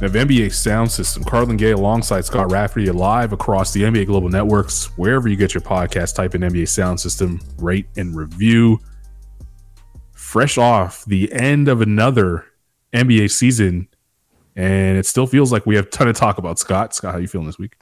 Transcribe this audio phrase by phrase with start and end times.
[0.00, 1.22] of NBA Sound System.
[1.24, 4.86] Carlin Gay alongside Scott Rafferty live across the NBA Global Networks.
[4.96, 8.80] Wherever you get your podcast, type in NBA Sound System, rate and review.
[10.12, 12.46] Fresh off the end of another
[12.92, 13.88] NBA season,
[14.56, 16.58] and it still feels like we have a ton to talk about.
[16.58, 17.76] Scott, Scott, how you feeling this week?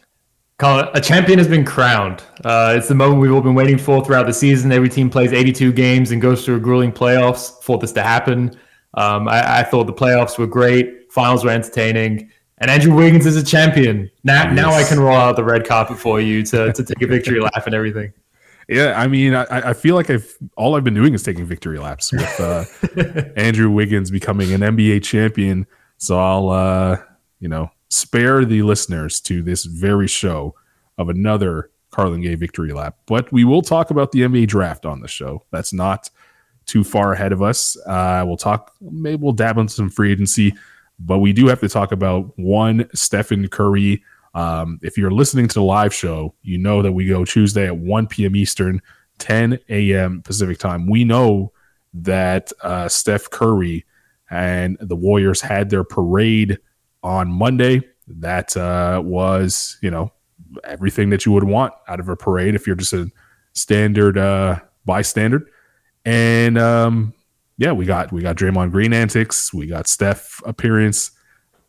[0.63, 2.23] A champion has been crowned.
[2.45, 4.71] Uh, it's the moment we've all been waiting for throughout the season.
[4.73, 8.55] Every team plays 82 games and goes through a grueling playoffs for this to happen.
[8.95, 13.37] Um, I, I, thought the playoffs were great, finals were entertaining, and Andrew Wiggins is
[13.37, 14.11] a champion.
[14.25, 14.55] Now, yes.
[14.55, 17.41] now I can roll out the red carpet for you to, to take a victory
[17.43, 18.13] lap and everything.
[18.69, 21.80] Yeah, I mean, I, I feel like I've all I've been doing is taking victory
[21.80, 22.65] laps with uh,
[23.37, 25.67] Andrew Wiggins becoming an NBA champion.
[25.99, 26.99] So I'll, uh,
[27.41, 30.55] you know, spare the listeners to this very show
[30.99, 32.97] of another Carlin Gay victory lap.
[33.07, 35.45] But we will talk about the NBA draft on the show.
[35.51, 36.09] That's not
[36.67, 37.77] too far ahead of us.
[37.87, 40.55] Uh, we'll talk, maybe we'll dab into some free agency,
[41.01, 44.04] but we do have to talk about one Stephen Curry.
[44.34, 47.76] Um, if you're listening to the live show, you know that we go Tuesday at
[47.76, 48.37] 1 p.m.
[48.37, 48.80] Eastern,
[49.18, 50.23] 10 a.m.
[50.23, 50.87] Pacific time.
[50.88, 51.52] We know
[51.95, 53.84] that uh, Steph Curry
[54.30, 56.59] and the Warriors had their parade
[57.02, 57.82] on Monday.
[58.06, 60.12] That uh, was, you know,
[60.65, 63.10] everything that you would want out of a parade if you're just a
[63.54, 65.48] standard uh, bystander.
[66.04, 67.15] And um,
[67.61, 71.11] yeah, we got we got Draymond Green antics, we got Steph appearance.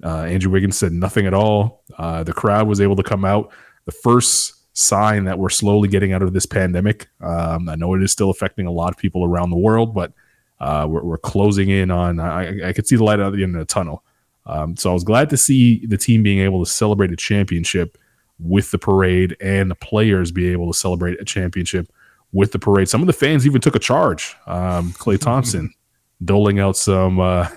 [0.01, 1.83] Uh, Andrew Wiggins said nothing at all.
[1.97, 3.51] Uh, the crowd was able to come out.
[3.83, 7.09] The first sign that we're slowly getting out of this pandemic.
[7.19, 10.13] Um, I know it is still affecting a lot of people around the world, but
[10.61, 12.21] uh, we're, we're, closing in on.
[12.21, 14.01] I, I could see the light at the end of the tunnel.
[14.45, 17.97] Um, so I was glad to see the team being able to celebrate a championship
[18.39, 21.91] with the parade and the players be able to celebrate a championship
[22.31, 22.87] with the parade.
[22.87, 24.37] Some of the fans even took a charge.
[24.47, 25.73] Um, Klay Thompson
[26.23, 27.47] doling out some uh,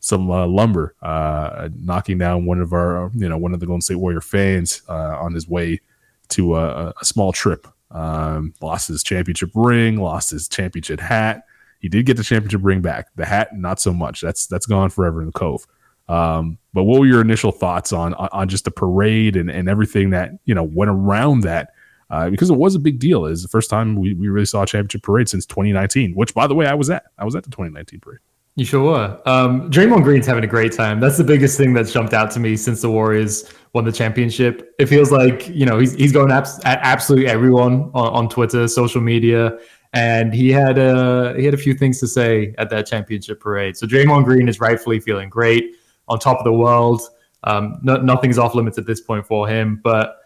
[0.00, 3.80] some uh, lumber, uh, knocking down one of our you know one of the Golden
[3.80, 5.80] State Warrior fans uh, on his way
[6.28, 7.66] to a, a small trip.
[7.90, 11.44] Um, lost his championship ring, lost his championship hat.
[11.78, 13.08] He did get the championship ring back.
[13.16, 14.20] The hat, not so much.
[14.20, 15.66] That's that's gone forever in the Cove.
[16.08, 20.10] Um, but what were your initial thoughts on on just the parade and, and everything
[20.10, 21.70] that you know went around that?
[22.10, 23.26] Uh, because it was a big deal.
[23.26, 26.46] It's the first time we, we really saw a championship parade since 2019, which, by
[26.46, 27.04] the way, I was at.
[27.18, 28.20] I was at the 2019 parade.
[28.56, 29.20] You sure were.
[29.24, 30.98] Um, Draymond Green's having a great time.
[30.98, 34.74] That's the biggest thing that's jumped out to me since the Warriors won the championship.
[34.80, 38.66] It feels like you know he's he's going abs- at absolutely everyone on, on Twitter,
[38.66, 39.56] social media,
[39.92, 43.76] and he had a he had a few things to say at that championship parade.
[43.76, 45.76] So Draymond Green is rightfully feeling great,
[46.08, 47.02] on top of the world.
[47.44, 49.80] Um, no, nothing's off limits at this point for him.
[49.84, 50.16] But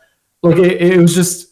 [0.43, 1.52] look, it, it was just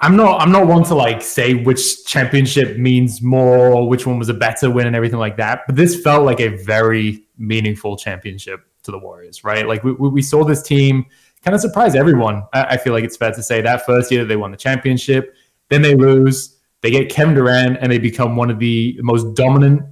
[0.00, 4.28] I'm not I'm not one to like say which championship means more, which one was
[4.28, 5.62] a better win and everything like that.
[5.66, 9.66] But this felt like a very meaningful championship to the Warriors, right?
[9.66, 11.06] Like we, we saw this team
[11.42, 12.44] kind of surprise everyone.
[12.52, 15.34] I, feel like it's fair to say that first year they won the championship,
[15.68, 19.82] then they lose, they get Kevin Durant, and they become one of the most dominant,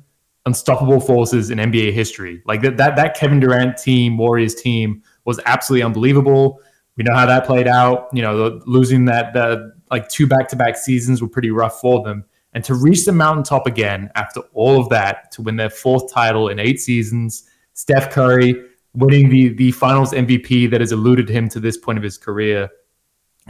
[0.44, 2.42] unstoppable forces in NBA history.
[2.46, 6.60] Like that that that Kevin Durant team, Warriors team, was absolutely unbelievable.
[6.96, 8.08] We know how that played out.
[8.12, 12.02] You know, losing that the like two back to back seasons were pretty rough for
[12.02, 12.24] them.
[12.52, 16.48] And to reach the mountaintop again after all of that, to win their fourth title
[16.48, 18.62] in eight seasons, Steph Curry
[18.94, 22.68] winning the the Finals MVP that has eluded him to this point of his career.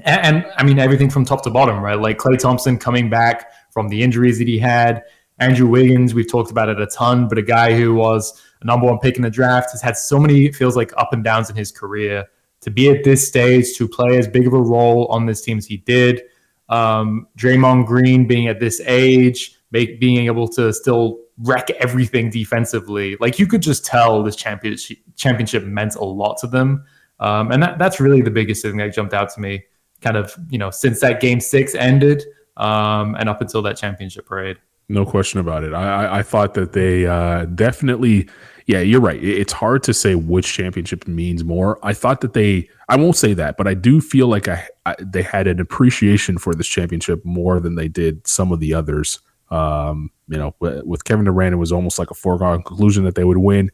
[0.03, 1.99] And, and I mean everything from top to bottom, right?
[1.99, 5.05] Like Klay Thompson coming back from the injuries that he had,
[5.39, 8.87] Andrew Wiggins, we've talked about it a ton, but a guy who was a number
[8.87, 11.57] one pick in the draft has had so many feels like up and downs in
[11.57, 12.25] his career
[12.66, 15.57] to be at this stage, to play as big of a role on this team
[15.57, 16.21] as he did.
[16.68, 23.16] Um, Draymond Green being at this age, make, being able to still wreck everything defensively.
[23.21, 26.84] Like you could just tell this championship championship meant a lot to them.
[27.21, 29.62] Um, and that, that's really the biggest thing that jumped out to me,
[30.01, 32.24] kind of, you know, since that game six ended
[32.57, 34.57] um, and up until that championship parade.
[34.88, 35.74] No question about it.
[35.74, 38.28] I, I thought that they uh, definitely
[38.66, 39.22] yeah, you're right.
[39.22, 41.78] It's hard to say which championship means more.
[41.84, 44.97] I thought that they, I won't say that, but I do feel like I, I
[45.00, 49.21] they had an appreciation for this championship more than they did some of the others.
[49.50, 53.22] Um, you know, with Kevin Durant, it was almost like a foregone conclusion that they
[53.22, 53.71] would win.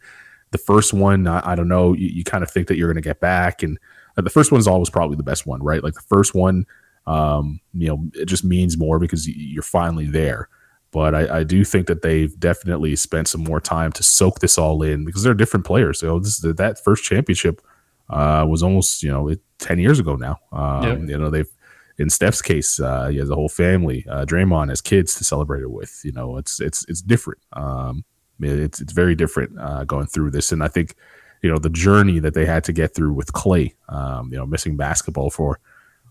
[0.50, 3.02] the first one, I, I don't know, you, you kind of think that you're going
[3.02, 3.78] to get back, and
[4.18, 5.82] uh, the first one's always probably the best one, right?
[5.82, 6.66] Like the first one,
[7.06, 10.50] um, you know, it just means more because you're finally there.
[10.92, 14.58] But I, I, do think that they've definitely spent some more time to soak this
[14.58, 16.00] all in because they're different players.
[16.00, 17.62] So this that first championship
[18.10, 20.38] uh, was almost you know ten years ago now.
[20.52, 21.08] Um, yep.
[21.08, 21.50] You know they've
[21.98, 24.04] in Steph's case, uh, he has a whole family.
[24.08, 26.00] Uh, Draymond has kids to celebrate it with.
[26.04, 27.40] You know, it's it's it's different.
[27.52, 28.04] Um,
[28.40, 30.94] it's it's very different uh, going through this, and I think
[31.42, 33.74] you know the journey that they had to get through with Klay.
[33.88, 35.60] Um, you know, missing basketball for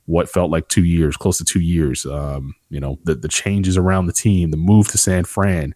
[0.06, 2.06] what felt like two years, close to two years.
[2.06, 5.75] Um, you know, the the changes around the team, the move to San Fran.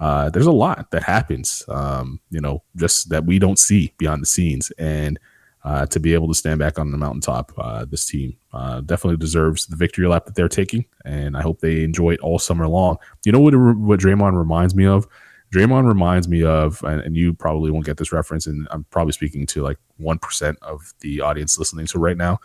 [0.00, 4.22] Uh, there's a lot that happens, um, you know, just that we don't see behind
[4.22, 5.18] the scenes, and
[5.62, 9.18] uh, to be able to stand back on the mountaintop, uh, this team uh, definitely
[9.18, 12.66] deserves the victory lap that they're taking, and I hope they enjoy it all summer
[12.66, 12.96] long.
[13.26, 13.54] You know what?
[13.54, 15.06] What Draymond reminds me of?
[15.52, 19.12] Draymond reminds me of, and, and you probably won't get this reference, and I'm probably
[19.12, 22.40] speaking to like one percent of the audience listening to right now.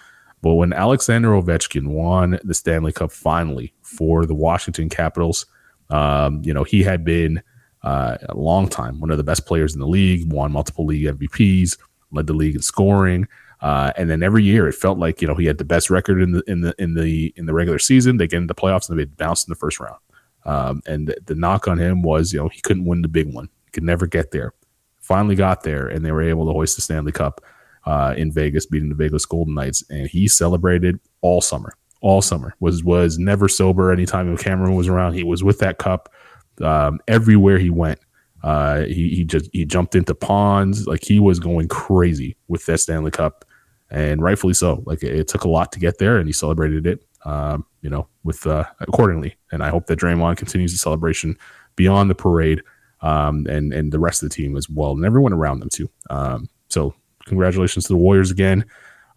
[0.46, 5.48] But when Alexander Ovechkin won the Stanley Cup finally for the Washington Capitals,
[5.90, 7.42] um, you know, he had been
[7.82, 11.08] uh, a long time one of the best players in the league, won multiple league
[11.08, 11.80] MVPs,
[12.12, 13.28] led the league in scoring.
[13.62, 16.22] Uh, and then every year it felt like you know he had the best record
[16.22, 18.18] in the in the in the in the regular season.
[18.18, 19.98] They get into the playoffs and they bounced in the first round.
[20.46, 23.34] Um, and the, the knock on him was you know he couldn't win the big
[23.34, 23.50] one.
[23.66, 24.54] He could never get there.
[25.00, 27.42] Finally got there, and they were able to hoist the Stanley Cup
[27.86, 31.74] uh, in Vegas, beating the Vegas Golden Knights, and he celebrated all summer.
[32.02, 33.92] All summer was was never sober.
[33.92, 36.14] Anytime Cameron was around, he was with that cup
[36.62, 38.00] um, everywhere he went.
[38.44, 42.80] Uh, he he just he jumped into ponds like he was going crazy with that
[42.80, 43.44] Stanley Cup,
[43.90, 44.84] and rightfully so.
[44.86, 47.04] Like it, it took a lot to get there, and he celebrated it.
[47.26, 49.36] Um, you know, with uh, accordingly.
[49.52, 51.38] And I hope that Draymond continues the celebration
[51.76, 52.62] beyond the parade,
[53.02, 55.90] um, and and the rest of the team as well, and everyone around them too.
[56.12, 56.94] Um, so
[57.26, 58.66] congratulations to the Warriors again.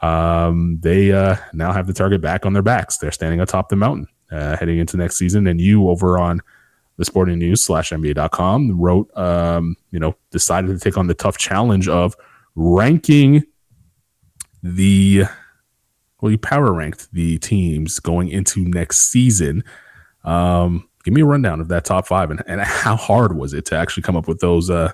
[0.00, 2.98] Um, they uh, now have the target back on their backs.
[2.98, 5.46] They're standing atop the mountain uh, heading into next season.
[5.46, 6.40] And you over on
[6.96, 11.38] the sporting news slash NBA.com wrote, um, you know, decided to take on the tough
[11.38, 12.14] challenge of
[12.54, 13.44] ranking
[14.62, 15.24] the,
[16.20, 19.62] well, you power ranked the teams going into next season.
[20.24, 23.64] Um, give me a rundown of that top five and, and how hard was it
[23.66, 24.92] to actually come up with those, uh,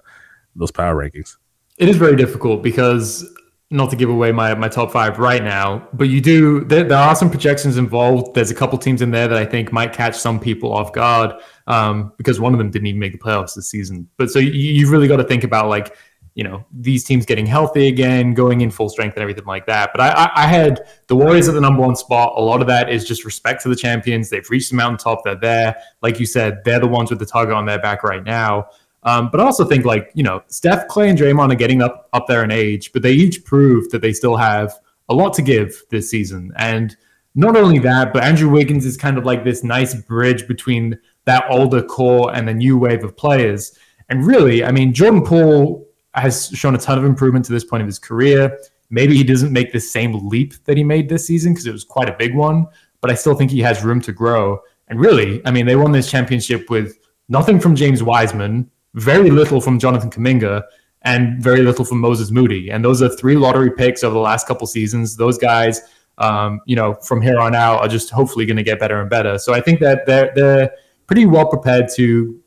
[0.54, 1.36] those power rankings?
[1.78, 3.28] It is very difficult because
[3.70, 6.98] not to give away my, my top five right now, but you do there, there
[6.98, 8.34] are some projections involved.
[8.34, 11.32] There's a couple teams in there that I think might catch some people off guard
[11.66, 14.08] um, because one of them didn't even make the playoffs this season.
[14.16, 15.96] But so you, you've really got to think about like
[16.34, 19.90] you know these teams getting healthy again, going in full strength and everything like that.
[19.92, 22.34] But I, I, I had the Warriors at the number one spot.
[22.36, 24.30] A lot of that is just respect to the champions.
[24.30, 25.24] They've reached the mountaintop.
[25.24, 25.76] They're there.
[26.02, 28.68] Like you said, they're the ones with the target on their back right now.
[29.04, 32.08] Um, but I also think like you know Steph, Klay, and Draymond are getting up
[32.12, 34.72] up there in age, but they each prove that they still have
[35.08, 36.52] a lot to give this season.
[36.56, 36.96] And
[37.34, 41.44] not only that, but Andrew Wiggins is kind of like this nice bridge between that
[41.50, 43.76] older core and the new wave of players.
[44.08, 47.82] And really, I mean, Jordan Poole has shown a ton of improvement to this point
[47.82, 48.56] of his career.
[48.90, 51.84] Maybe he doesn't make the same leap that he made this season because it was
[51.84, 52.66] quite a big one,
[53.00, 54.60] but I still think he has room to grow.
[54.88, 56.98] And really, I mean, they won this championship with
[57.28, 60.62] nothing from James Wiseman, very little from Jonathan Kuminga
[61.02, 62.70] and very little from Moses Moody.
[62.70, 65.16] And those are three lottery picks over the last couple seasons.
[65.16, 65.82] Those guys,
[66.18, 69.10] um, you know, from here on out are just hopefully going to get better and
[69.10, 69.38] better.
[69.38, 70.70] So I think that they're they're
[71.06, 72.40] pretty well prepared to.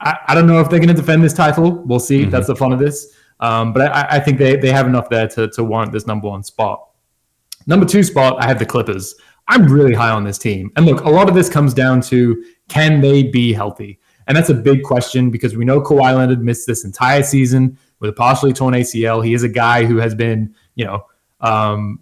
[0.00, 1.72] I, I don't know if they're going to defend this title.
[1.84, 2.22] We'll see.
[2.22, 2.30] Mm-hmm.
[2.30, 3.14] That's the fun of this.
[3.40, 6.28] Um, but I, I, think they, they have enough there to, to warrant this number
[6.28, 6.88] one spot.
[7.66, 9.14] Number two spot, I have the Clippers.
[9.48, 10.70] I'm really high on this team.
[10.76, 13.98] And look, a lot of this comes down to can they be healthy?
[14.28, 18.10] And that's a big question because we know Kawhi Leonard missed this entire season with
[18.10, 19.24] a partially torn ACL.
[19.24, 21.06] He is a guy who has been, you know,
[21.40, 21.98] um,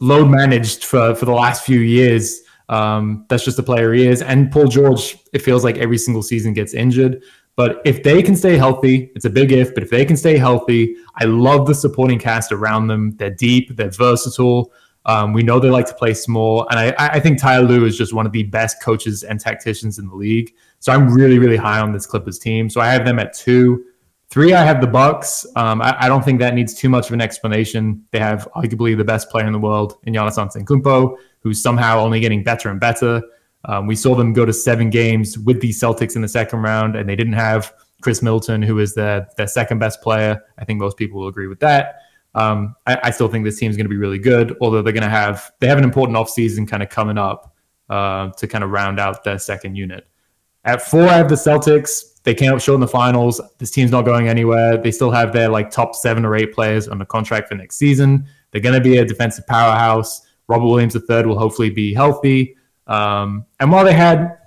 [0.00, 2.42] load managed for, for the last few years.
[2.68, 4.22] Um, that's just the player he is.
[4.22, 7.22] And Paul George, it feels like every single season gets injured.
[7.56, 10.36] But if they can stay healthy, it's a big if, but if they can stay
[10.36, 13.16] healthy, I love the supporting cast around them.
[13.16, 14.72] They're deep, they're versatile.
[15.06, 17.96] Um, we know they like to play small, and I, I think Ty Lue is
[17.96, 20.52] just one of the best coaches and tacticians in the league.
[20.86, 22.70] So I'm really, really high on this Clippers team.
[22.70, 23.86] So I have them at two.
[24.28, 25.44] Three, I have the Bucks.
[25.56, 28.04] Um, I, I, don't think that needs too much of an explanation.
[28.12, 32.20] They have arguably the best player in the world in Giannis Antetokounmpo, who's somehow only
[32.20, 33.20] getting better and better.
[33.64, 36.94] Um, we saw them go to seven games with the Celtics in the second round,
[36.94, 40.40] and they didn't have Khris Middleton, who is their, their second best player.
[40.56, 41.96] I think most people will agree with that.
[42.36, 44.92] Um, I, I, still think this team is going to be really good, although they're
[44.92, 47.56] going to have they have an important offseason kind of coming up
[47.90, 50.06] uh, to kind of round out their second unit.
[50.66, 52.20] At four, I have the Celtics.
[52.24, 53.40] they came up short in the finals.
[53.58, 54.76] This team's not going anywhere.
[54.76, 57.76] They still have their like top seven or eight players on the contract for next
[57.76, 58.26] season.
[58.50, 60.22] They're going to be a defensive powerhouse.
[60.48, 62.56] Robert Williams III will hopefully be healthy.
[62.88, 64.38] Um, and while they had,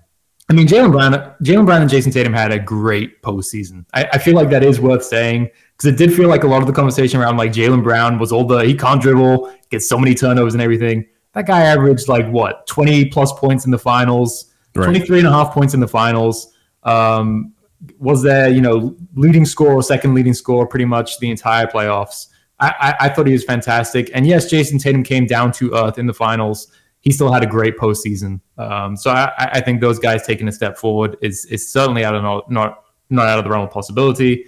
[0.49, 3.85] I mean, Jaylen Brown, Jaylen Brown and Jayson Tatum had a great postseason.
[3.93, 6.61] I, I feel like that is worth saying because it did feel like a lot
[6.61, 9.97] of the conversation around like Jaylen Brown was all the he can't dribble, gets so
[9.97, 11.05] many turnovers and everything.
[11.33, 14.85] That guy averaged like what 20 plus points in the finals, right.
[14.85, 16.53] 23 and a half points in the finals.
[16.83, 17.53] Um,
[17.97, 22.27] was there, you know, leading score, or second leading score, pretty much the entire playoffs.
[22.59, 24.11] I, I, I, thought he was fantastic.
[24.13, 26.67] And yes, Jayson Tatum came down to earth in the finals.
[26.99, 28.41] He still had a great postseason.
[28.57, 32.15] Um, so I, I, think those guys taking a step forward is is certainly out
[32.15, 34.45] of not not not out of the realm of possibility.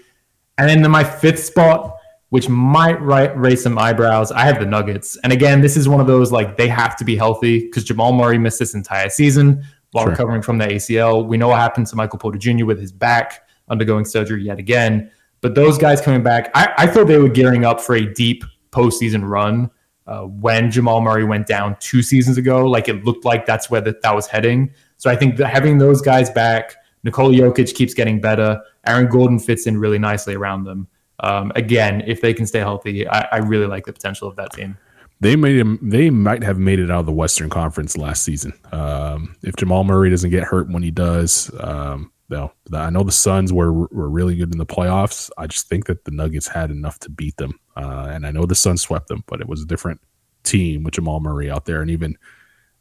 [0.57, 1.95] And then my fifth spot,
[2.29, 5.17] which might raise some eyebrows, I have the Nuggets.
[5.23, 8.11] And again, this is one of those like they have to be healthy because Jamal
[8.11, 10.11] Murray missed this entire season while sure.
[10.11, 11.25] recovering from the ACL.
[11.25, 12.65] We know what happened to Michael Porter Jr.
[12.65, 15.11] with his back undergoing surgery yet again.
[15.41, 18.43] But those guys coming back, I, I thought they were gearing up for a deep
[18.71, 19.69] postseason run
[20.07, 22.65] uh, when Jamal Murray went down two seasons ago.
[22.65, 24.73] Like it looked like that's where the, that was heading.
[24.97, 28.61] So I think that having those guys back, Nikola Jokic keeps getting better.
[28.85, 30.87] Aaron Gordon fits in really nicely around them.
[31.21, 34.53] Um, again, if they can stay healthy, I, I really like the potential of that
[34.53, 34.77] team
[35.21, 35.65] they made.
[35.81, 38.53] They might have made it out of the Western Conference last season.
[38.71, 43.11] Um, if Jamal Murray doesn't get hurt when he does, um, no, I know the
[43.11, 45.29] Suns were were really good in the playoffs.
[45.37, 48.45] I just think that the Nuggets had enough to beat them, uh, and I know
[48.45, 50.01] the Suns swept them, but it was a different
[50.43, 52.17] team with Jamal Murray out there, and even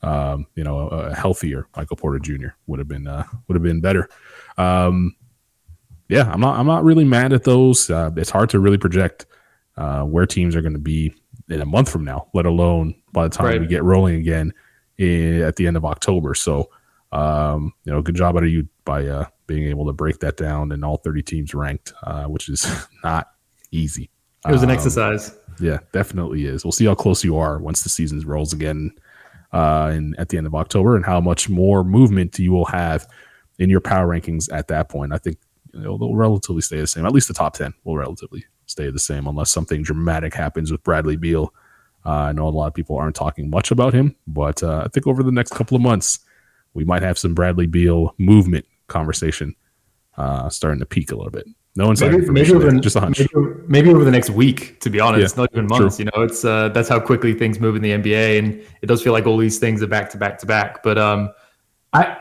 [0.02, 2.48] um, you know a, healthier Michael Porter Jr.
[2.66, 4.08] would have been uh, would have been better.
[4.56, 5.14] Um,
[6.08, 7.90] yeah, I'm not I'm not really mad at those.
[7.90, 9.26] Uh, it's hard to really project
[9.76, 11.14] uh, where teams are going to be
[11.50, 13.60] in a month from now, let alone by the time right.
[13.60, 14.52] we get rolling again
[14.98, 16.34] in, at the end of October.
[16.34, 16.70] So,
[17.12, 20.36] um, you know, good job out of you by uh, being able to break that
[20.36, 22.66] down and all 30 teams ranked, uh, which is
[23.04, 23.28] not
[23.72, 24.10] easy.
[24.48, 25.36] It was an um, exercise.
[25.58, 26.64] Yeah, definitely is.
[26.64, 28.92] We'll see how close you are once the season rolls again
[29.52, 33.06] uh, in, at the end of October and how much more movement you will have
[33.58, 35.12] in your power rankings at that point.
[35.12, 35.36] I think
[35.74, 37.04] you know, they'll relatively stay the same.
[37.04, 40.82] At least the top 10 will relatively stay the same unless something dramatic happens with
[40.82, 41.52] Bradley Beal.
[42.04, 44.88] Uh, I know a lot of people aren't talking much about him, but uh, I
[44.88, 46.20] think over the next couple of months,
[46.72, 49.54] we might have some Bradley Beal movement conversation
[50.16, 51.46] uh, starting to peak a little bit.
[51.76, 53.20] No one's maybe, maybe over, just a hunch.
[53.20, 55.96] Maybe, maybe, over the next week, to be honest, yeah, not even months.
[55.96, 56.04] True.
[56.04, 59.02] You know, it's uh, that's how quickly things move in the NBA, and it does
[59.02, 60.82] feel like all these things are back to back to back.
[60.82, 61.30] But um,
[61.92, 62.16] I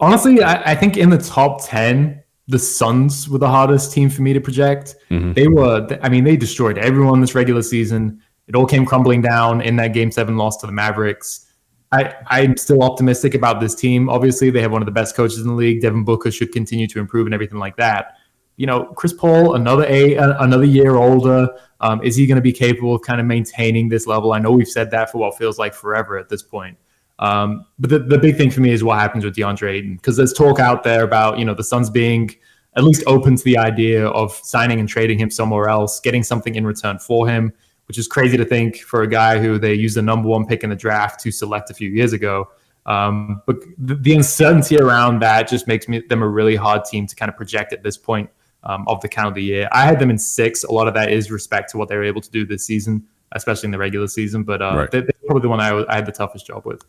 [0.00, 4.22] honestly, I, I think in the top ten, the Suns were the hardest team for
[4.22, 4.96] me to project.
[5.10, 5.32] Mm-hmm.
[5.32, 8.20] They were, I mean, they destroyed everyone this regular season.
[8.46, 11.46] It all came crumbling down in that game seven loss to the Mavericks.
[11.92, 14.08] I, I'm still optimistic about this team.
[14.08, 15.80] Obviously, they have one of the best coaches in the league.
[15.80, 18.16] Devin Booker should continue to improve and everything like that.
[18.56, 21.48] You know, Chris Paul, another a another year older.
[21.80, 24.32] Um, is he going to be capable of kind of maintaining this level?
[24.32, 26.76] I know we've said that for what feels like forever at this point.
[27.18, 30.16] Um, but the, the big thing for me is what happens with DeAndre Ayton because
[30.16, 32.34] there's talk out there about you know the Suns being
[32.76, 36.56] at least open to the idea of signing and trading him somewhere else, getting something
[36.56, 37.52] in return for him,
[37.86, 40.64] which is crazy to think for a guy who they used the number one pick
[40.64, 42.48] in the draft to select a few years ago.
[42.86, 47.06] Um, but the, the, uncertainty around that just makes me, them a really hard team
[47.06, 48.28] to kind of project at this point
[48.64, 49.70] um, of the calendar year.
[49.72, 50.64] I had them in six.
[50.64, 53.06] A lot of that is respect to what they were able to do this season,
[53.32, 54.42] especially in the regular season.
[54.42, 54.90] But uh, right.
[54.90, 56.84] they, are probably the one I, I had the toughest job with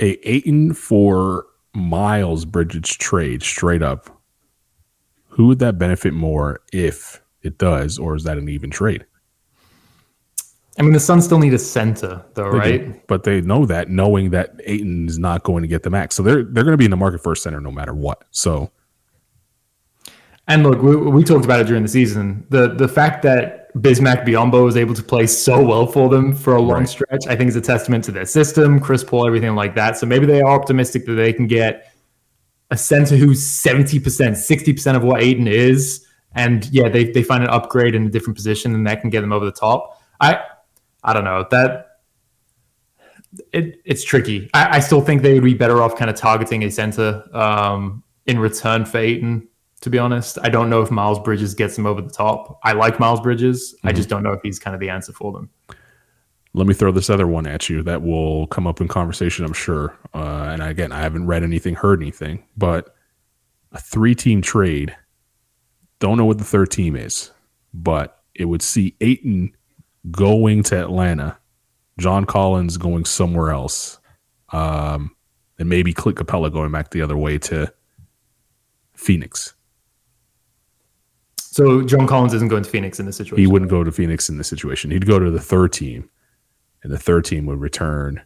[0.00, 4.10] a Ayton for Miles Bridges trade straight up,
[5.28, 9.04] who would that benefit more if it does, or is that an even trade?
[10.78, 12.92] I mean, the Suns still need a center, though, they right?
[12.92, 16.16] Do, but they know that, knowing that Ayton is not going to get the max,
[16.16, 18.24] so they're they're going to be in the market for a center no matter what.
[18.32, 18.72] So,
[20.48, 22.46] and look, we, we talked about it during the season.
[22.50, 26.54] the The fact that Bismack Biyombo was able to play so well for them for
[26.54, 26.88] a long right.
[26.88, 27.26] stretch.
[27.26, 29.96] I think is a testament to their system, Chris Paul, everything like that.
[29.96, 31.92] So maybe they are optimistic that they can get
[32.70, 36.06] a center who's 70%, 60% of what Ayton is.
[36.34, 39.22] And yeah, they, they find an upgrade in a different position and that can get
[39.22, 40.00] them over the top.
[40.20, 40.40] I
[41.02, 41.46] I don't know.
[41.50, 41.98] That
[43.52, 44.50] it, it's tricky.
[44.54, 48.02] I, I still think they would be better off kind of targeting a center um,
[48.26, 49.48] in return for Ayton
[49.84, 50.38] to be honest.
[50.42, 52.58] I don't know if Miles Bridges gets them over the top.
[52.64, 53.74] I like Miles Bridges.
[53.74, 53.88] Mm-hmm.
[53.88, 55.50] I just don't know if he's kind of the answer for them.
[56.54, 59.52] Let me throw this other one at you that will come up in conversation, I'm
[59.52, 59.94] sure.
[60.14, 62.94] Uh, and again, I haven't read anything, heard anything, but
[63.72, 64.96] a three team trade.
[65.98, 67.30] Don't know what the third team is,
[67.74, 69.54] but it would see Ayton
[70.10, 71.36] going to Atlanta,
[71.98, 73.98] John Collins going somewhere else,
[74.50, 75.14] um,
[75.58, 77.70] and maybe Clint Capela going back the other way to
[78.94, 79.53] Phoenix.
[81.54, 83.38] So John Collins isn't going to Phoenix in this situation.
[83.38, 84.90] He wouldn't go to Phoenix in this situation.
[84.90, 86.10] He'd go to the third team,
[86.82, 88.20] and the third team would return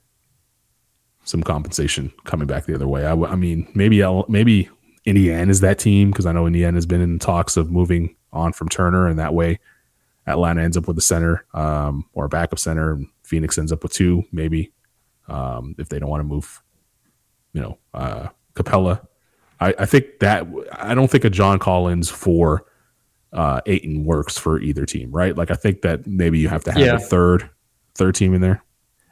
[1.24, 3.04] some compensation coming back the other way.
[3.04, 4.70] I, I mean, maybe I'll, maybe
[5.04, 8.54] Indiana is that team because I know Indiana has been in talks of moving on
[8.54, 9.60] from Turner, and that way
[10.26, 13.82] Atlanta ends up with a center um, or a backup center, and Phoenix ends up
[13.82, 14.72] with two, maybe
[15.28, 16.62] um, if they don't want to move,
[17.52, 19.06] you know, uh, Capela.
[19.60, 22.64] I, I think that I don't think a John Collins for
[23.32, 25.36] uh, Ayton works for either team, right?
[25.36, 26.96] Like I think that maybe you have to have Yeah.
[26.96, 27.48] a third
[27.94, 28.62] third team in there.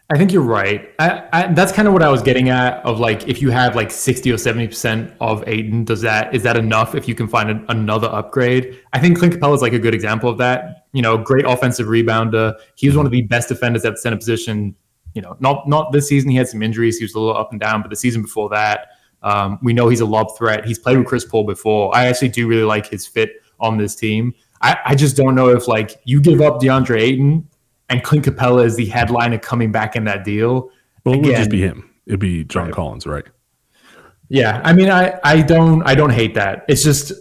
[0.09, 0.89] I think you're right.
[1.01, 2.75] I, I, that's kind of what I was getting at.
[2.87, 6.45] Of like, if you have like 60 or 70 percent of Ayton, does that is
[6.45, 6.95] that enough?
[6.95, 9.95] If you can find an, another upgrade, I think Clint Capela is like a good
[9.95, 10.87] example of that.
[10.93, 12.55] You know, great offensive rebounder.
[12.77, 14.77] He was one of the best defenders at the center position.
[15.15, 16.31] You know, not not this season.
[16.31, 16.99] He had some injuries.
[16.99, 18.89] He was a little up and down, but the season before that,
[19.23, 20.65] um, we know he's a lob threat.
[20.65, 21.93] He's played with Chris Paul before.
[21.97, 24.35] I actually do really like his fit on this team.
[24.63, 27.49] I, I just don't know if like you give up DeAndre Ayton
[27.89, 30.71] and Clint Capela is the headliner coming back in that deal.
[31.05, 31.91] Well, it would just be him.
[32.07, 32.75] It'd be John Right.
[32.75, 33.25] Collins, right?
[34.29, 36.65] Yeah, I mean, I I don't I don't hate that.
[36.69, 37.13] It's just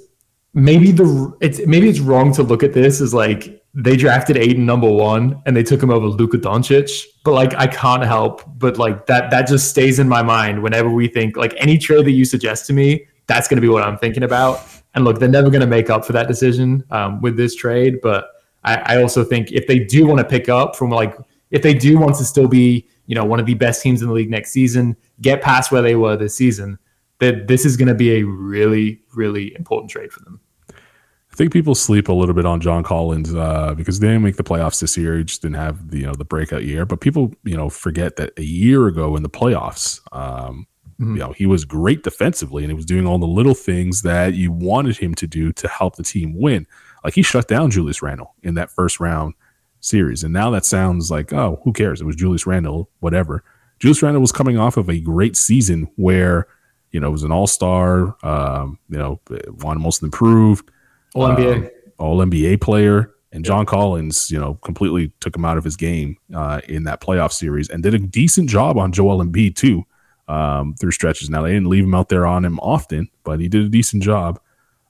[0.54, 4.66] maybe the it's maybe it's wrong to look at this as like they drafted Ayton
[4.66, 8.78] number one and they took him over Luka Doncic, but like I can't help but
[8.78, 12.12] like that that just stays in my mind whenever we think like any trade that
[12.12, 14.62] you suggest to me, that's going to be what I'm thinking about.
[14.94, 18.00] And look, they're never going to make up for that decision um, with this trade,
[18.02, 18.30] but
[18.66, 21.16] I, I also think if they do want to pick up from like
[21.52, 24.08] if they do want to still be you know one of the best teams in
[24.08, 26.78] the league next season, get past where they were this season,
[27.20, 30.42] that this is going to be a really really important trade for them.
[30.72, 34.38] I think people sleep a little bit on John Collins uh, because they didn't make
[34.38, 35.18] the playoffs this year.
[35.18, 36.86] He just didn't have the you know the breakout year.
[36.86, 40.66] But people you know forget that a year ago in the playoffs, um,
[41.00, 41.14] Mhm.
[41.16, 44.34] you know he was great defensively and he was doing all the little things that
[44.34, 46.66] you wanted him to do to help the team win.
[47.04, 49.34] Like he shut down Julius Randle in that first round
[49.82, 52.02] series, and now that sounds like oh who cares?
[52.02, 53.44] It was Julius Randle, whatever.
[53.80, 56.48] Julius Randle was coming off of a great season where
[56.92, 59.20] you know was an All Star, um, you know
[59.62, 60.72] won Most Improved
[61.14, 61.56] All NBA.
[61.66, 63.12] um, all NBA player.
[63.34, 67.02] And John Collins, you know, completely took him out of his game uh, in that
[67.02, 69.86] playoff series and did a decent job on Joel Embiid too
[70.28, 71.30] um, through stretches.
[71.30, 74.04] Now they didn't leave him out there on him often, but he did a decent
[74.04, 74.40] job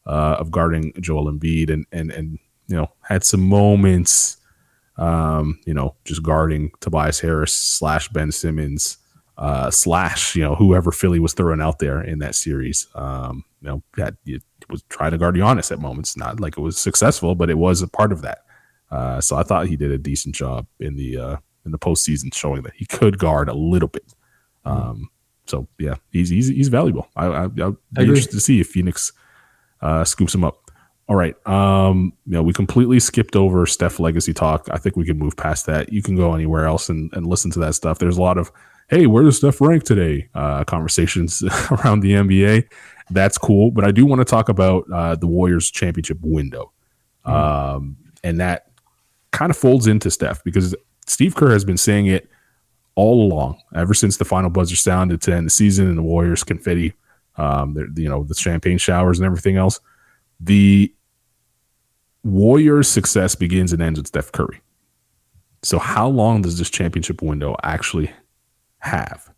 [0.05, 4.37] uh, of guarding Joel Embiid and and and you know had some moments,
[4.97, 8.97] um, you know, just guarding Tobias Harris slash Ben Simmons
[9.37, 12.87] uh, slash you know whoever Philly was throwing out there in that series.
[12.95, 13.83] Um, you know,
[14.23, 16.17] you was trying to guard Giannis at moments.
[16.17, 18.39] Not like it was successful, but it was a part of that.
[18.91, 22.33] Uh, so I thought he did a decent job in the uh, in the postseason,
[22.33, 24.13] showing that he could guard a little bit.
[24.63, 25.09] Um,
[25.47, 27.07] so yeah, he's he's, he's valuable.
[27.15, 29.11] I, I, I'll be interested to see if Phoenix
[29.81, 30.71] uh, scoops him up.
[31.07, 31.35] All right.
[31.47, 34.67] Um, you know, we completely skipped over Steph legacy talk.
[34.71, 35.93] I think we can move past that.
[35.93, 37.99] You can go anywhere else and, and listen to that stuff.
[37.99, 38.51] There's a lot of,
[38.89, 40.29] hey, where does Steph rank today?
[40.33, 42.67] Uh, conversations around the NBA.
[43.11, 43.69] That's cool.
[43.69, 46.71] But I do want to talk about uh, the Warriors championship window.
[47.23, 48.71] Um, and that
[49.31, 52.29] kind of folds into Steph because Steve Kerr has been saying it
[52.95, 56.43] all along, ever since the final buzzer sounded to end the season and the Warriors
[56.43, 56.93] confetti,
[57.37, 59.79] um, you know, the champagne showers and everything else.
[60.39, 60.93] The
[62.23, 64.61] Warriors' success begins and ends with Steph Curry.
[65.61, 68.11] So, how long does this championship window actually
[68.79, 69.29] have?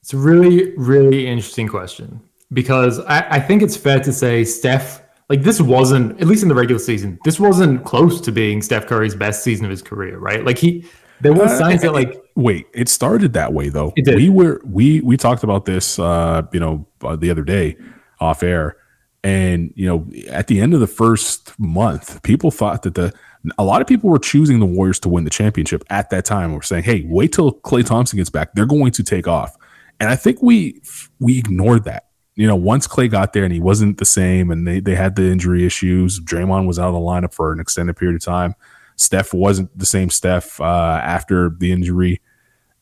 [0.00, 2.20] It's a really, really interesting question
[2.52, 6.48] because I, I think it's fair to say Steph, like this wasn't, at least in
[6.48, 10.18] the regular season, this wasn't close to being Steph Curry's best season of his career,
[10.18, 10.44] right?
[10.44, 10.84] Like he,
[11.20, 13.92] there was Uh, signs that like, Wait, it started that way though.
[14.16, 17.76] We were we we talked about this, uh, you know, uh, the other day
[18.18, 18.76] off air,
[19.22, 23.12] and you know, at the end of the first month, people thought that the
[23.58, 26.54] a lot of people were choosing the Warriors to win the championship at that time.
[26.54, 29.56] We're saying, hey, wait till Klay Thompson gets back; they're going to take off.
[29.98, 30.80] And I think we
[31.18, 32.06] we ignored that.
[32.36, 35.16] You know, once Klay got there and he wasn't the same, and they they had
[35.16, 36.20] the injury issues.
[36.20, 38.54] Draymond was out of the lineup for an extended period of time.
[39.00, 42.20] Steph wasn't the same Steph uh, after the injury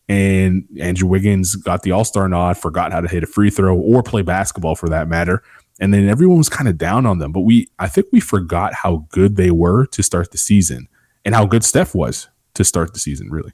[0.09, 3.76] and Andrew Wiggins got the All Star nod, forgot how to hit a free throw
[3.76, 5.42] or play basketball for that matter.
[5.81, 7.31] And then everyone was kind of down on them.
[7.31, 10.88] But we, I think we forgot how good they were to start the season
[11.24, 13.52] and how good Steph was to start the season, really.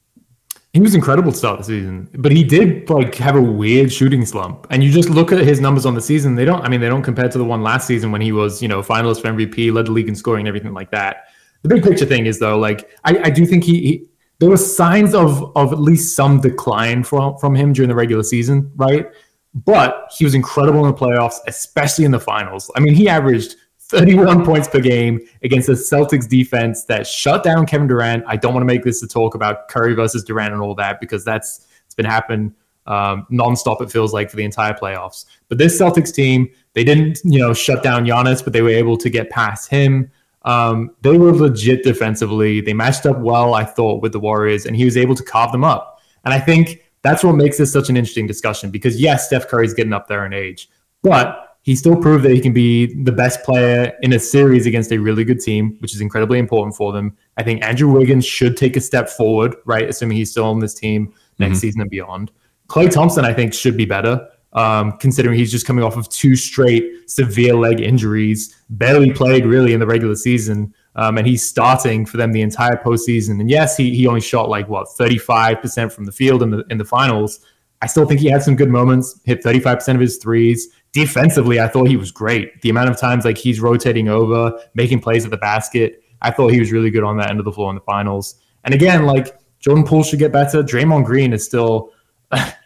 [0.73, 4.25] he was incredible to start the season, but he did like have a weird shooting
[4.25, 4.67] slump.
[4.71, 6.63] And you just look at his numbers on the season; they don't.
[6.63, 8.81] I mean, they don't compare to the one last season when he was, you know,
[8.81, 11.25] finalist for MVP, led the league in scoring, and everything like that.
[11.65, 14.07] The big picture thing is though, like I, I do think he, he
[14.39, 18.23] there were signs of of at least some decline from from him during the regular
[18.23, 19.11] season, right?
[19.55, 22.71] but he was incredible in the playoffs, especially in the finals.
[22.75, 27.67] I mean, he averaged 31 points per game against the Celtics defense that shut down
[27.67, 28.25] Kevin Durant.
[28.27, 31.01] I don't want to make this a talk about Curry versus Durant and all that
[31.01, 32.53] because that's it's been happening
[32.87, 33.81] um, nonstop.
[33.81, 35.27] It feels like for the entire playoffs.
[35.49, 38.97] But this Celtics team, they didn't you know shut down Giannis, but they were able
[38.97, 40.11] to get past him.
[40.45, 42.61] Um, they were legit defensively.
[42.61, 45.53] They matched up well, I thought, with the Warriors, and he was able to carve
[45.53, 46.01] them up.
[46.25, 49.75] And I think that's what makes this such an interesting discussion because yes, Steph Curry's
[49.75, 50.69] getting up there in age,
[51.03, 54.93] but he still proved that he can be the best player in a series against
[54.93, 57.17] a really good team, which is incredibly important for them.
[57.39, 59.89] I think Andrew Wiggins should take a step forward, right?
[59.89, 61.61] Assuming he's still on this team next mm-hmm.
[61.61, 62.33] season and beyond.
[62.69, 66.37] Klay Thompson, I think, should be better, um, considering he's just coming off of two
[66.37, 70.73] straight severe leg injuries, barely played really in the regular season.
[70.97, 73.41] Um, and he's starting for them the entire postseason.
[73.41, 76.79] And yes, he, he only shot like what 35% from the field in the in
[76.79, 77.41] the finals.
[77.83, 80.69] I still think he had some good moments, hit 35% of his threes.
[80.93, 82.63] Defensively, I thought he was great.
[82.63, 86.53] The amount of times like he's rotating over, making plays at the basket, I thought
[86.53, 88.37] he was really good on that end of the floor in the finals.
[88.63, 90.63] And again, like Jordan Poole should get better.
[90.63, 91.91] Draymond Green is still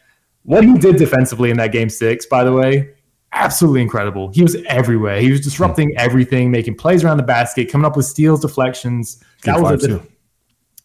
[0.49, 2.95] what he did defensively in that game six, by the way,
[3.33, 4.31] absolutely incredible.
[4.33, 5.21] He was everywhere.
[5.21, 9.23] He was disrupting everything, making plays around the basket, coming up with steals, deflections.
[9.43, 10.03] Game that was a,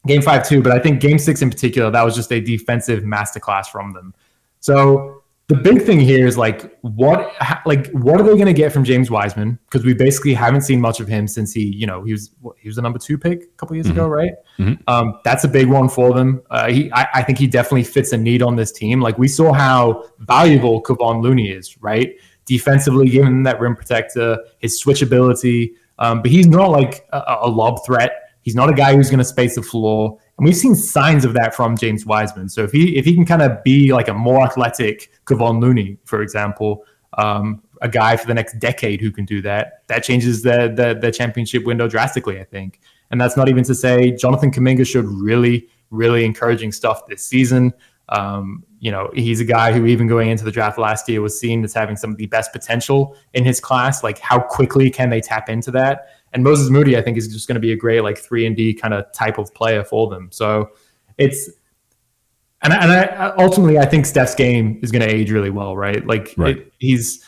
[0.06, 3.04] game five too, but I think game six in particular, that was just a defensive
[3.04, 4.14] masterclass from them.
[4.60, 5.23] So
[5.54, 7.34] the big thing here is like what
[7.66, 9.60] like what are they going to get from James Wiseman?
[9.66, 12.68] Because we basically haven't seen much of him since he you know he was he
[12.70, 14.00] was the number two pick a couple years mm-hmm.
[14.00, 14.34] ago, right?
[14.60, 14.82] Mm-hmm.
[14.88, 16.42] Um, that's a big one for them.
[16.50, 19.02] Uh, he I, I, think he definitely fits a need on this team.
[19.02, 22.16] Like we saw how valuable Kevon Looney is, right?
[22.46, 25.74] defensively, giving him that rim protector, his switchability.
[26.00, 28.12] Um, but he's not like a, a lob threat.
[28.42, 30.20] He's not a guy who's going to space the floor.
[30.38, 32.50] And we've seen signs of that from James Wiseman.
[32.50, 35.98] So if he if he can kind of be like a more athletic Kevon Looney,
[36.06, 36.86] for example,
[37.18, 40.98] um, a guy for the next decade who can do that, that changes the, the
[41.00, 42.80] the championship window drastically, I think.
[43.12, 47.72] And that's not even to say Jonathan Kuminga showed really, really encouraging stuff this season.
[48.10, 51.40] Um, you know, he's a guy who even going into the draft last year was
[51.40, 54.04] seen as having some of the best potential in his class.
[54.04, 56.08] Like, how quickly can they tap into that?
[56.34, 58.56] And Moses Moody, I think, is just going to be a great like three and
[58.56, 60.30] D kind of type of player for them.
[60.32, 60.72] So
[61.18, 61.50] it's
[62.62, 66.06] and and I ultimately I think Steph's game is going to age really well, right?
[66.06, 66.58] Like right.
[66.58, 67.24] It, he's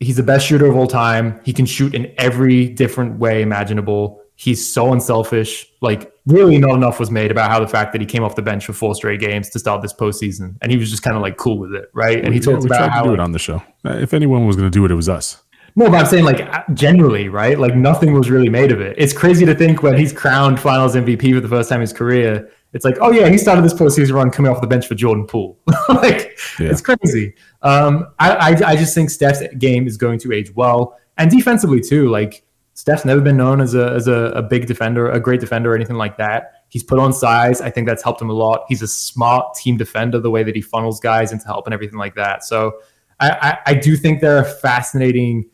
[0.00, 1.40] he's the best shooter of all time.
[1.44, 4.22] He can shoot in every different way imaginable.
[4.34, 5.66] He's so unselfish.
[5.80, 8.42] Like, really, not enough was made about how the fact that he came off the
[8.42, 11.22] bench for four straight games to start this postseason, and he was just kind of
[11.22, 12.22] like cool with it, right?
[12.22, 13.62] And he talked about how do it on the show.
[13.84, 15.42] If anyone was going to do it, it was us.
[15.78, 17.58] No, but I'm saying like generally, right?
[17.58, 18.94] Like nothing was really made of it.
[18.96, 21.92] It's crazy to think when he's crowned Finals MVP for the first time in his
[21.92, 24.94] career, it's like, oh yeah, he started this postseason run coming off the bench for
[24.94, 25.58] Jordan Poole.
[25.88, 26.70] like yeah.
[26.70, 27.34] it's crazy.
[27.60, 31.80] Um, I, I I just think Steph's game is going to age well, and defensively
[31.80, 32.08] too.
[32.08, 35.72] Like Steph's never been known as a as a, a, big defender, a great defender,
[35.72, 36.64] or anything like that.
[36.68, 37.60] He's put on size.
[37.60, 38.64] I think that's helped him a lot.
[38.68, 41.98] He's a smart team defender, the way that he funnels guys into help and everything
[41.98, 42.44] like that.
[42.44, 42.78] So
[43.20, 45.48] I, I, I do think they're a fascinating.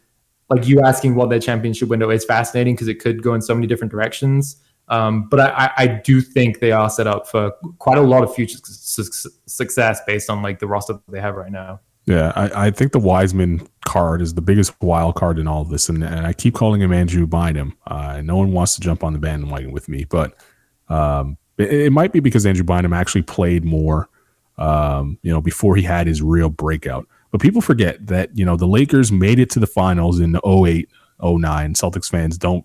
[0.49, 3.55] Like you asking what their championship window is fascinating because it could go in so
[3.55, 4.57] many different directions.
[4.89, 8.35] Um, but I, I do think they are set up for quite a lot of
[8.35, 11.81] future su- success based on like the roster that they have right now.
[12.05, 15.69] Yeah, I, I, think the Wiseman card is the biggest wild card in all of
[15.69, 17.77] this, and, and I keep calling him Andrew Bynum.
[17.87, 20.35] Uh, no one wants to jump on the bandwagon with me, but
[20.89, 24.09] um, it, it, might be because Andrew Bynum actually played more,
[24.59, 27.07] um, you know, before he had his real breakout.
[27.33, 30.89] But people forget that you know the Lakers made it to the finals in 08,
[31.21, 31.75] 09.
[31.75, 32.65] Celtics fans don't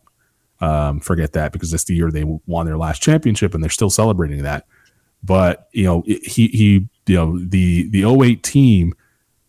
[0.59, 3.89] um, forget that because that's the year they won their last championship, and they're still
[3.89, 4.67] celebrating that.
[5.23, 8.93] But you know, he he you know the the 08 team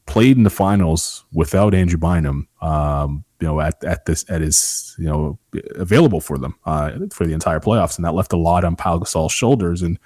[0.07, 4.95] played in the finals without Andrew Bynum, um, you know, at, at this at his
[4.99, 5.39] you know
[5.75, 8.99] available for them uh, for the entire playoffs, and that left a lot on Pau
[8.99, 9.83] Gasol's shoulders.
[9.83, 9.99] And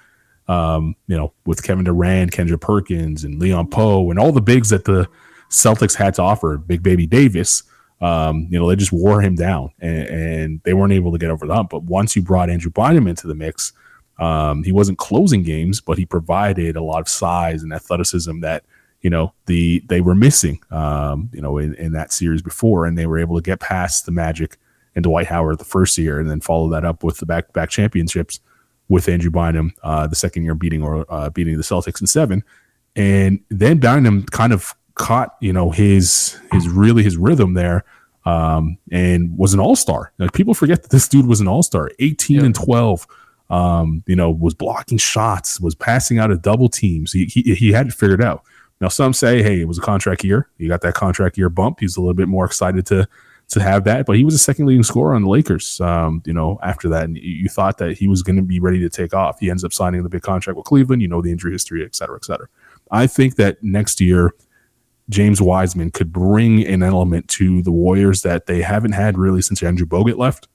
[0.47, 4.69] um, you know, with Kevin Durant, Kendrick Perkins, and Leon Powe, and all the bigs
[4.69, 5.07] that the
[5.49, 7.63] Celtics had to offer, Big Baby Davis,
[8.01, 11.29] um, you know, they just wore him down, and, and, they weren't able to get
[11.29, 11.69] over the hump.
[11.69, 13.71] But once you brought Andrew Bynum into the mix,
[14.19, 18.63] um, he wasn't closing games, but he provided a lot of size and athleticism that
[19.01, 22.97] you know the they were missing um, you know in, in that series before and
[22.97, 24.57] they were able to get past the magic
[24.95, 27.69] and Dwight Howard the first year and then follow that up with the back back
[27.69, 28.39] championships
[28.93, 32.43] with Andrew Bynum uh, the second year beating or uh, beating the Celtics in seven
[32.95, 37.83] and then Bynum kind of caught you know his his really his rhythm there
[38.25, 42.37] um, and was an all-star like people forget that this dude was an all-star 18
[42.37, 42.45] yeah.
[42.45, 43.07] and 12
[43.49, 47.71] um, you know was blocking shots was passing out of double teams he, he, he
[47.71, 48.43] had it figured out
[48.81, 50.49] Now, some say, hey, it was a contract year.
[50.57, 51.79] He got that contract year bump.
[51.79, 53.07] He's a little bit more excited to
[53.53, 54.05] to have that.
[54.05, 55.79] But he was a second leading scorer on the Lakers.
[55.79, 58.79] Um, you know, after that, and you thought that he was going to be ready
[58.79, 59.39] to take off.
[59.39, 61.01] He ends up signing the big contract with Cleveland.
[61.01, 62.47] You know the injury history, et cetera, et cetera.
[62.91, 64.33] I think that next year,
[65.09, 69.63] James Wiseman could bring an element to the Warriors that they haven't had really since
[69.63, 70.47] Andrew Bogut left.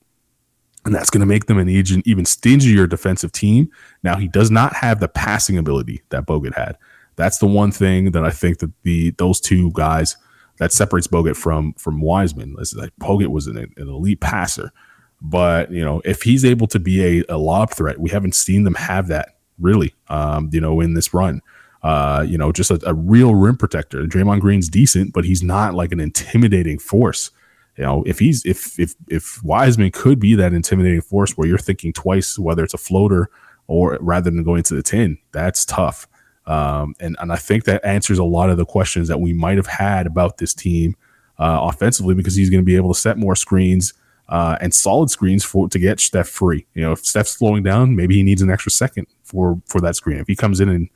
[0.84, 3.70] And that's going to make them an even, even stingier defensive team.
[4.02, 6.76] Now, he does not have the passing ability that Bogut had.
[7.16, 10.16] That's the one thing that I think that the those two guys–
[10.58, 12.56] that separates Bogut from from Wiseman.
[12.58, 14.72] It's like Bogut was an, an, elite passer,
[15.20, 18.64] but you know if he's able to be a, a lob threat, we haven't seen
[18.64, 19.94] them have that really.
[20.08, 21.40] Um, you know in this run,
[21.82, 24.04] uh, you know just a, a, real rim protector.
[24.04, 27.30] Draymond Green's decent, but he's not like an intimidating force.
[27.76, 31.58] You know if he's if if if Wiseman could be that intimidating force where you're
[31.58, 33.30] thinking twice whether it's a floater
[33.68, 36.08] or rather than going to the tin, that's tough.
[36.48, 39.58] Um, and, and I think that answers a lot of the questions that we might
[39.58, 40.96] have had about this team
[41.38, 43.92] uh, offensively because he's going to be able to set more screens
[44.30, 46.66] uh, and solid screens for to get Steph free.
[46.74, 49.94] You know, if Steph's slowing down, maybe he needs an extra second for for that
[49.94, 50.18] screen.
[50.18, 50.88] If he comes in and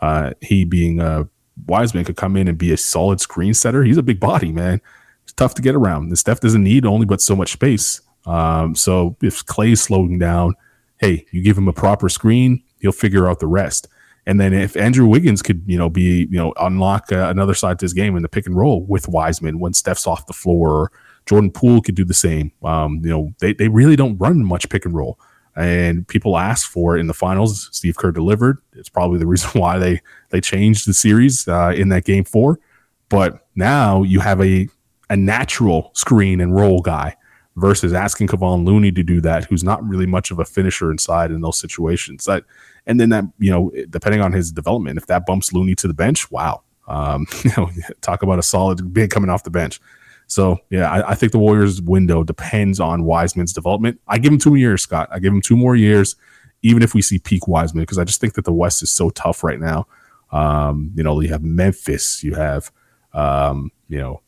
[0.00, 1.24] uh, he being uh,
[1.66, 4.80] Wiseman could come in and be a solid screen setter, he's a big body, man.
[5.24, 6.04] It's tough to get around.
[6.04, 8.00] And Steph doesn't need only but so much space.
[8.26, 10.54] Um, so if Klay's slowing down,
[10.98, 13.88] hey, you give him a proper screen, he'll figure out the rest.
[14.28, 17.78] And then if Andrew Wiggins could, you know, be, you know, unlock uh, another side
[17.78, 20.92] to his game in the pick and roll with Wiseman when Steph's off the floor,
[21.24, 22.52] Jordan Poole could do the same.
[22.62, 25.18] Um, you know, they, they really don't run much pick and roll.
[25.56, 27.70] And people ask for it in the finals.
[27.72, 28.58] Steve Kerr delivered.
[28.74, 32.60] It's probably the reason why they they changed the series uh, in that game four.
[33.08, 34.68] But now you have a
[35.08, 37.16] a natural screen and roll guy
[37.56, 41.30] versus asking Kevon Looney to do that, who's not really much of a finisher inside
[41.30, 42.26] in those situations.
[42.26, 42.44] That
[42.88, 45.94] and then that, you know, depending on his development, if that bumps Looney to the
[45.94, 46.62] bench, wow.
[46.88, 47.70] Um, you know,
[48.00, 49.78] talk about a solid big coming off the bench.
[50.26, 54.00] So yeah, I, I, think the Warriors' window depends on Wiseman's development.
[54.08, 55.08] I give him two years, Scott.
[55.12, 56.16] I give him two more years,
[56.62, 59.10] even if we see peak Wiseman, because I just think that the West is so
[59.10, 59.86] tough right now.
[60.32, 62.70] Um, you know, you have Memphis, you have,
[63.14, 64.22] um, you know,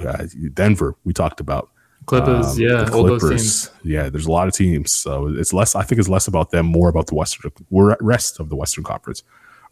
[0.00, 0.96] uh, Denver.
[1.04, 1.70] We talked about.
[2.06, 3.70] Clippers, um, yeah, all those teams.
[3.84, 5.74] Yeah, there's a lot of teams, so it's less.
[5.74, 9.22] I think it's less about them, more about the Western rest of the Western Conference.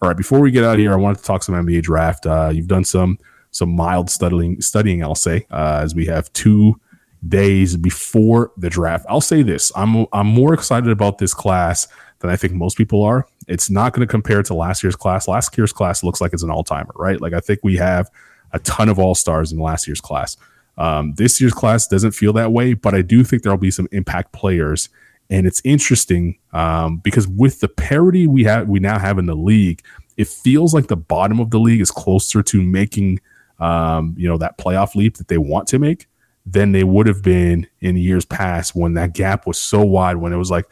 [0.00, 2.26] All right, before we get out of here, I wanted to talk some NBA draft.
[2.26, 3.18] Uh, you've done some
[3.50, 6.80] some mild studying, studying, I'll say, uh, as we have two
[7.28, 9.04] days before the draft.
[9.08, 11.88] I'll say this: I'm I'm more excited about this class
[12.20, 13.26] than I think most people are.
[13.48, 15.26] It's not going to compare to last year's class.
[15.26, 17.20] Last year's class looks like it's an all timer, right?
[17.20, 18.10] Like I think we have
[18.52, 20.36] a ton of all stars in last year's class.
[20.78, 23.88] Um, this year's class doesn't feel that way, but I do think there'll be some
[23.92, 24.88] impact players.
[25.28, 29.34] And it's interesting um, because with the parity we have, we now have in the
[29.34, 29.82] league,
[30.16, 33.20] it feels like the bottom of the league is closer to making,
[33.58, 36.08] um, you know, that playoff leap that they want to make
[36.46, 40.16] than they would have been in years past when that gap was so wide.
[40.16, 40.66] When it was like,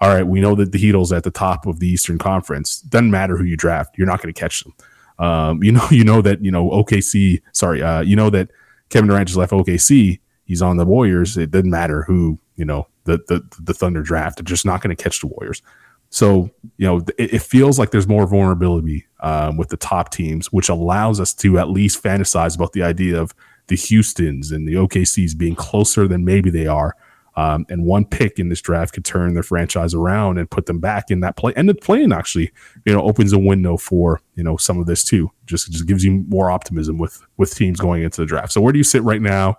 [0.00, 2.80] all right, we know that the Heatles at the top of the Eastern Conference.
[2.80, 4.74] Doesn't matter who you draft, you're not going to catch them.
[5.18, 7.42] Um, you know, you know that you know OKC.
[7.52, 8.50] Sorry, uh, you know that
[8.94, 10.20] Kevin Durant just left OKC.
[10.44, 11.36] He's on the Warriors.
[11.36, 14.38] It doesn't matter who you know the the, the Thunder draft.
[14.38, 15.62] They're just not going to catch the Warriors.
[16.10, 20.52] So you know it, it feels like there's more vulnerability um, with the top teams,
[20.52, 23.34] which allows us to at least fantasize about the idea of
[23.66, 26.94] the Houston's and the OKC's being closer than maybe they are
[27.36, 30.78] um, and one pick in this draft could turn their franchise around and put them
[30.78, 31.52] back in that play.
[31.56, 32.52] And the playing actually,
[32.84, 35.30] you know, opens a window for you know some of this too.
[35.46, 38.52] Just just gives you more optimism with with teams going into the draft.
[38.52, 39.58] So where do you sit right now?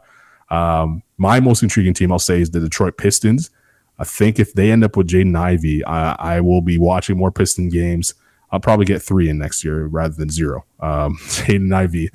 [0.49, 3.49] Um, my most intriguing team, I'll say, is the Detroit Pistons.
[3.97, 7.31] I think if they end up with Jaden Ivey, I, I, will be watching more
[7.31, 8.13] Piston games.
[8.51, 10.65] I'll probably get three in next year rather than zero.
[10.81, 12.09] Um, Jaden Ivey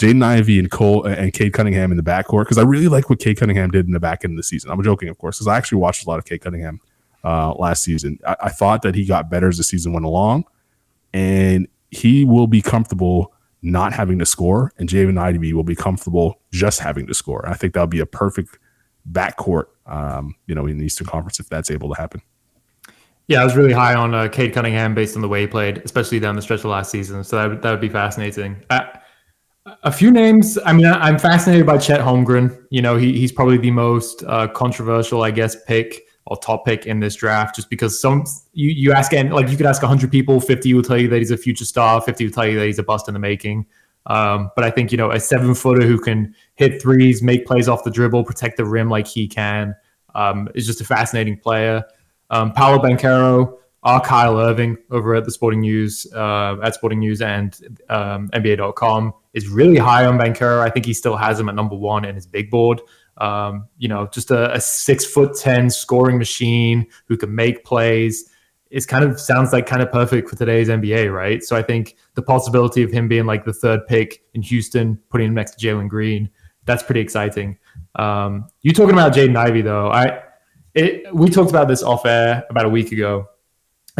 [0.00, 3.18] Jaden Ivey and Cole and Cade Cunningham in the backcourt because I really like what
[3.18, 4.70] Cade Cunningham did in the back end of the season.
[4.70, 6.80] I'm joking, of course, because I actually watched a lot of Cade Cunningham
[7.22, 8.18] uh, last season.
[8.26, 10.44] I, I, thought that he got better as the season went along,
[11.12, 16.40] and he will be comfortable not having to score, and Jaden Ivey will be comfortable
[16.50, 17.46] just having to score.
[17.46, 18.58] I think that'll be a perfect
[19.12, 22.22] backcourt, um, you know, in the Eastern Conference if that's able to happen.
[23.26, 25.82] Yeah, I was really high on uh, Cade Cunningham based on the way he played,
[25.84, 27.22] especially down the stretch of last season.
[27.22, 28.56] So that would, that would be fascinating.
[28.70, 28.99] I,
[29.82, 30.58] a few names.
[30.64, 32.66] I mean, I'm fascinated by Chet Holmgren.
[32.70, 36.86] You know, he, he's probably the most uh, controversial, I guess, pick or top pick
[36.86, 40.10] in this draft, just because some you you ask and like you could ask 100
[40.10, 42.66] people, 50 will tell you that he's a future star, 50 will tell you that
[42.66, 43.66] he's a bust in the making.
[44.06, 47.68] Um, but I think you know a seven footer who can hit threes, make plays
[47.68, 49.74] off the dribble, protect the rim like he can,
[50.14, 51.84] um, is just a fascinating player.
[52.30, 57.22] Um, Paolo Banchero, our Kyle Irving over at the Sporting News, uh, at Sporting News
[57.22, 60.60] and um, NBA.com is really high on Banchero.
[60.60, 62.80] I think he still has him at number one in his big board.
[63.16, 68.30] Um, you know, just a, a, six foot 10 scoring machine who can make plays.
[68.70, 71.42] It kind of sounds like kind of perfect for today's NBA, right?
[71.42, 75.28] So I think the possibility of him being like the third pick in Houston, putting
[75.28, 76.30] him next to Jalen Green,
[76.64, 77.58] that's pretty exciting.
[77.96, 79.90] Um, you talking about Jaden Ivey though?
[79.90, 80.22] I
[80.74, 83.28] it, we talked about this off air about a week ago,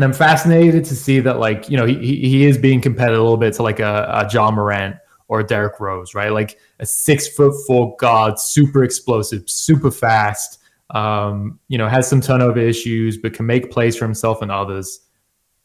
[0.00, 3.20] and I'm fascinated to see that like you know he he is being compared a
[3.20, 4.96] little bit to like a, a Ja Morant
[5.28, 6.32] or Derrick Rose, right?
[6.32, 10.58] Like a six foot four guard, super explosive, super fast.
[10.88, 15.00] Um, you know, has some turnover issues, but can make plays for himself and others.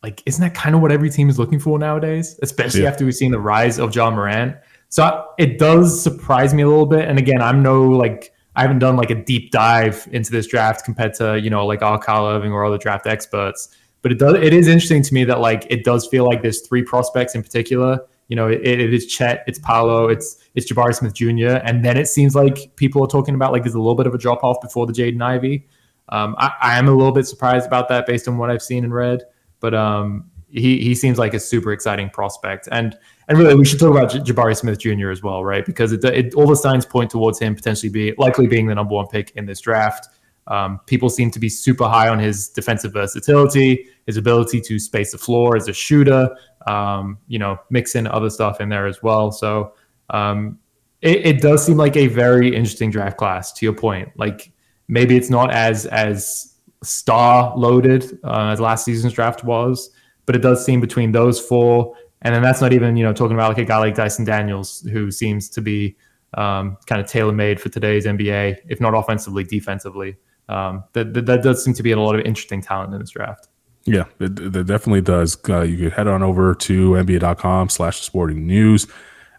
[0.04, 2.38] Like, isn't that kind of what every team is looking for nowadays?
[2.42, 2.90] Especially yeah.
[2.90, 4.58] after we've seen the rise of Ja Morant.
[4.90, 7.08] So it does surprise me a little bit.
[7.08, 10.84] And again, I'm no like I haven't done like a deep dive into this draft
[10.84, 13.70] compared to you know like Al Kyle Irving or other draft experts.
[14.06, 16.62] But it does it is interesting to me that like it does feel like there's
[16.62, 20.96] three prospects in particular you know, it, it is Chet, it's Paolo, it's it's Jabari
[20.96, 21.62] Smith Jr.
[21.64, 24.16] And then it seems like people are talking about like there's a little bit of
[24.16, 25.68] a drop off before the Jaden Ivey.
[26.10, 28.84] Um, I, I, am a little bit surprised about that based on what I've seen
[28.84, 29.24] and read,
[29.60, 32.68] but um, he he seems like a super exciting prospect.
[32.72, 35.10] And and really, we should talk about Jabari Smith Jr.
[35.10, 35.66] as well, right?
[35.66, 38.94] Because it, it, all the signs point towards him potentially be likely being the number
[38.94, 40.08] one pick in this draft.
[40.48, 45.12] Um, people seem to be super high on his defensive versatility, his ability to space
[45.12, 46.36] the floor as a shooter,
[46.68, 49.32] um, you know, mix in other stuff in there as well.
[49.32, 49.74] So
[50.10, 50.60] um,
[51.02, 53.54] it, it, does seem like a very interesting draft class.
[53.54, 54.52] To your point, like
[54.88, 59.90] maybe it's not as as star loaded uh, as last season's draft was,
[60.26, 63.36] but it does seem between those four, and then that's not even you know talking
[63.36, 65.96] about like a guy like Dyson Daniels who seems to be
[66.36, 70.18] um, kind of tailor made for today's NBA, if not offensively, defensively.
[70.48, 73.10] Um, that, that, that does seem to be a lot of interesting talent in this
[73.10, 73.48] draft.
[73.86, 75.38] Yeah, it, it definitely does.
[75.48, 78.88] Uh, you can head on over to NBA.com slash sporting news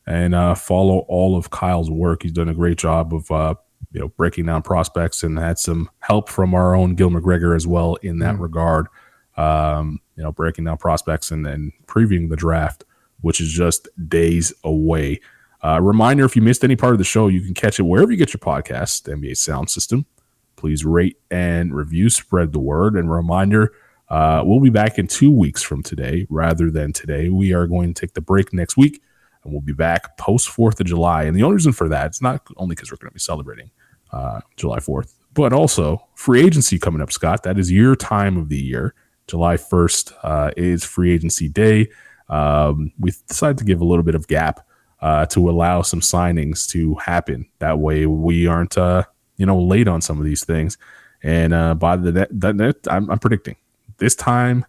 [0.07, 2.23] and uh, follow all of Kyle's work.
[2.23, 3.55] He's done a great job of uh,
[3.93, 7.67] you know breaking down prospects and had some help from our own Gil McGregor as
[7.67, 8.43] well in that mm-hmm.
[8.43, 8.87] regard.
[9.37, 12.85] Um, you know, breaking down prospects and, and previewing the draft,
[13.21, 15.21] which is just days away.
[15.63, 18.13] Uh, reminder: if you missed any part of the show, you can catch it wherever
[18.13, 20.07] you get your podcast, NBA Sound System.
[20.57, 23.73] Please rate and review, spread the word, and reminder
[24.09, 27.29] uh, we'll be back in two weeks from today rather than today.
[27.29, 29.03] We are going to take the break next week
[29.43, 31.25] and we'll be back post 4th of July.
[31.25, 33.71] And the only reason for that, it's not only because we're going to be celebrating
[34.13, 37.43] uh, July 4th, but also free agency coming up, Scott.
[37.43, 38.95] That is your time of the year.
[39.27, 41.89] July 1st uh, is free agency day.
[42.29, 44.67] Um, we decided to give a little bit of gap
[45.01, 47.47] uh, to allow some signings to happen.
[47.59, 49.05] That way we aren't, uh,
[49.37, 50.79] you know, late on some of these things.
[51.23, 53.57] And uh, by the that net, I'm, I'm predicting
[53.99, 54.65] this time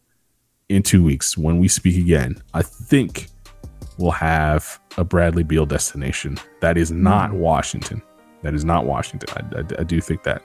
[0.69, 3.27] in two weeks when we speak again, I think
[3.97, 6.38] we'll have a Bradley Beal destination.
[6.62, 7.36] That is not mm.
[7.36, 8.01] Washington.
[8.43, 9.30] That is not Washington.
[9.36, 10.43] I, I, I do think that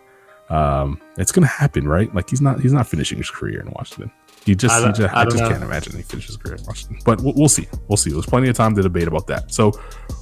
[0.48, 2.12] um, it's going to happen, right?
[2.14, 4.10] Like he's not he's not finishing his career in Washington.
[4.44, 6.64] He just, I, he just, I, I just can't imagine he finishes his career in
[6.64, 6.98] Washington.
[7.04, 7.68] But we'll, we'll, see.
[7.86, 8.10] We'll see.
[8.10, 9.52] There's plenty of time to debate about that.
[9.52, 9.70] So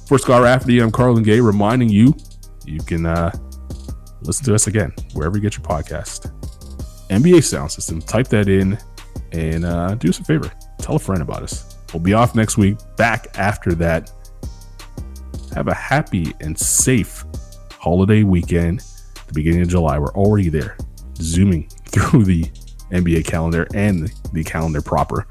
[0.07, 2.15] for Scott Rafferty, I'm Carlin Gay reminding you
[2.65, 3.31] you can uh,
[4.21, 6.31] listen to us again wherever you get your podcast.
[7.09, 8.01] NBA sound system.
[8.01, 8.77] Type that in
[9.31, 10.51] and uh, do us a favor.
[10.79, 11.77] Tell a friend about us.
[11.93, 12.77] We'll be off next week.
[12.95, 14.11] Back after that.
[15.53, 17.25] Have a happy and safe
[17.71, 18.79] holiday weekend.
[19.27, 19.99] The beginning of July.
[19.99, 20.77] We're already there.
[21.15, 22.43] Zooming through the
[22.91, 25.27] NBA calendar and the calendar proper.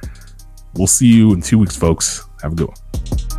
[0.75, 2.27] We'll see you in two weeks, folks.
[2.43, 3.30] Have a good one.